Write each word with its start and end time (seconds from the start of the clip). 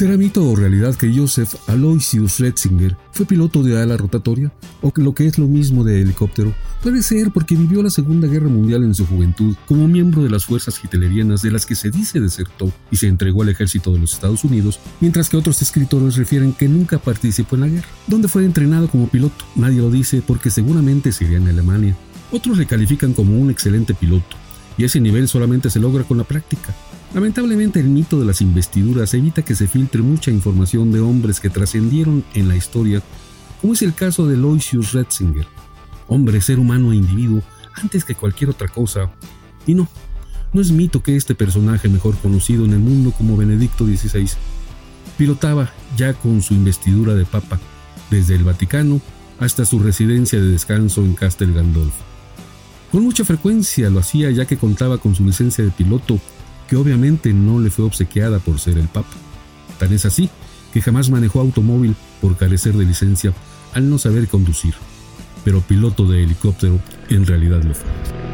¿Será 0.00 0.16
mito 0.16 0.42
o 0.48 0.56
realidad 0.56 0.94
que 0.94 1.14
Joseph 1.14 1.56
Aloysius 1.66 2.38
Retzinger 2.38 2.96
fue 3.12 3.26
piloto 3.26 3.62
de 3.62 3.78
ala 3.78 3.98
rotatoria? 3.98 4.50
¿O 4.80 4.92
que 4.92 5.02
lo 5.02 5.14
que 5.14 5.26
es 5.26 5.36
lo 5.36 5.46
mismo 5.46 5.84
de 5.84 6.00
helicóptero? 6.00 6.54
Puede 6.82 7.02
ser 7.02 7.32
porque 7.32 7.54
vivió 7.54 7.82
la 7.82 7.90
Segunda 7.90 8.26
Guerra 8.26 8.48
Mundial 8.48 8.82
en 8.82 8.94
su 8.94 9.04
juventud 9.04 9.54
como 9.66 9.86
miembro 9.88 10.22
de 10.22 10.30
las 10.30 10.46
fuerzas 10.46 10.82
hitlerianas 10.82 11.42
de 11.42 11.50
las 11.50 11.66
que 11.66 11.74
se 11.74 11.90
dice 11.90 12.18
desertó 12.18 12.72
y 12.90 12.96
se 12.96 13.08
entregó 13.08 13.42
al 13.42 13.50
ejército 13.50 13.92
de 13.92 13.98
los 13.98 14.14
Estados 14.14 14.42
Unidos, 14.42 14.80
mientras 15.02 15.28
que 15.28 15.36
otros 15.36 15.60
escritores 15.60 16.16
refieren 16.16 16.54
que 16.54 16.66
nunca 16.66 16.96
participó 16.96 17.56
en 17.56 17.60
la 17.60 17.68
guerra. 17.68 17.88
¿Dónde 18.06 18.28
fue 18.28 18.46
entrenado 18.46 18.88
como 18.88 19.06
piloto? 19.06 19.44
Nadie 19.54 19.82
lo 19.82 19.90
dice 19.90 20.22
porque 20.26 20.48
seguramente 20.48 21.12
sería 21.12 21.36
en 21.36 21.48
Alemania. 21.48 21.94
Otros 22.32 22.56
le 22.56 22.64
califican 22.64 23.12
como 23.12 23.38
un 23.38 23.50
excelente 23.50 23.92
piloto, 23.92 24.38
y 24.78 24.84
ese 24.84 24.98
nivel 24.98 25.28
solamente 25.28 25.68
se 25.68 25.78
logra 25.78 26.04
con 26.04 26.16
la 26.16 26.24
práctica. 26.24 26.74
Lamentablemente 27.12 27.80
el 27.80 27.88
mito 27.88 28.20
de 28.20 28.26
las 28.26 28.40
investiduras 28.40 29.14
evita 29.14 29.42
que 29.42 29.56
se 29.56 29.66
filtre 29.66 30.00
mucha 30.00 30.30
información 30.30 30.92
de 30.92 31.00
hombres 31.00 31.40
que 31.40 31.50
trascendieron 31.50 32.24
en 32.34 32.48
la 32.48 32.54
historia, 32.54 33.02
como 33.60 33.72
es 33.72 33.82
el 33.82 33.94
caso 33.94 34.28
de 34.28 34.36
Loisius 34.36 34.92
Retzinger, 34.92 35.46
hombre, 36.06 36.40
ser 36.40 36.60
humano 36.60 36.92
e 36.92 36.96
individuo 36.96 37.42
antes 37.74 38.04
que 38.04 38.14
cualquier 38.14 38.50
otra 38.50 38.68
cosa. 38.68 39.10
Y 39.66 39.74
no, 39.74 39.88
no 40.52 40.60
es 40.60 40.70
mito 40.70 41.02
que 41.02 41.16
este 41.16 41.34
personaje 41.34 41.88
mejor 41.88 42.16
conocido 42.16 42.64
en 42.64 42.74
el 42.74 42.78
mundo 42.78 43.10
como 43.10 43.36
Benedicto 43.36 43.84
XVI 43.86 44.28
pilotaba 45.18 45.72
ya 45.96 46.14
con 46.14 46.42
su 46.42 46.54
investidura 46.54 47.14
de 47.14 47.24
papa, 47.24 47.58
desde 48.10 48.36
el 48.36 48.44
Vaticano 48.44 49.00
hasta 49.40 49.64
su 49.64 49.80
residencia 49.80 50.40
de 50.40 50.48
descanso 50.48 51.02
en 51.02 51.14
Castel 51.14 51.54
Gandolfo. 51.54 52.04
Con 52.92 53.02
mucha 53.02 53.24
frecuencia 53.24 53.90
lo 53.90 53.98
hacía 53.98 54.30
ya 54.30 54.46
que 54.46 54.56
contaba 54.56 54.98
con 54.98 55.14
su 55.14 55.24
licencia 55.24 55.64
de 55.64 55.70
piloto 55.70 56.20
que 56.70 56.76
obviamente 56.76 57.32
no 57.32 57.58
le 57.58 57.68
fue 57.68 57.84
obsequiada 57.84 58.38
por 58.38 58.60
ser 58.60 58.78
el 58.78 58.86
Papa. 58.86 59.10
Tan 59.80 59.92
es 59.92 60.06
así 60.06 60.30
que 60.72 60.80
jamás 60.80 61.10
manejó 61.10 61.40
automóvil 61.40 61.96
por 62.20 62.36
carecer 62.36 62.74
de 62.74 62.84
licencia 62.84 63.34
al 63.74 63.90
no 63.90 63.98
saber 63.98 64.28
conducir, 64.28 64.74
pero 65.44 65.60
piloto 65.62 66.06
de 66.06 66.22
helicóptero 66.22 66.80
en 67.08 67.26
realidad 67.26 67.64
lo 67.64 67.74
fue. 67.74 68.29